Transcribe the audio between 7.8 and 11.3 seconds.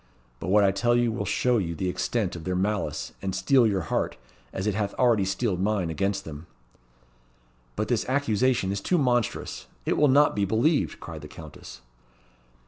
this accusation is too monstrous. It will not be believed," cried the